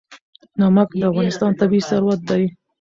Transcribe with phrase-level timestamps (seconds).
[0.59, 2.43] نمک د افغانستان طبعي ثروت دی.